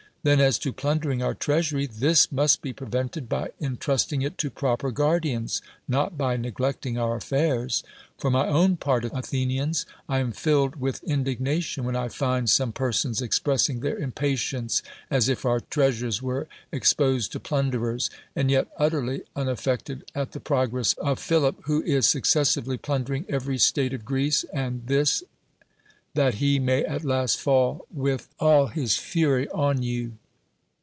[0.23, 4.93] Then as to plundei'ing our treasury; this must be prevented by intrusting it to pro])er
[4.93, 7.83] guardians, not by neglecting our affairs.
[8.19, 12.71] For my own part, Athenians, I am filled witli in flignation when I find some
[12.71, 18.51] persons expressing their impatience, as if our treasures were ex posed to ])]under( rs, and
[18.51, 24.03] yet utterly unaffected at the pi'ogress of Philip, who is successively plundering every state of
[24.05, 25.23] (!r(MH'<'; and this,
[26.13, 30.11] tiiat he may at last fall with all his fniy on you.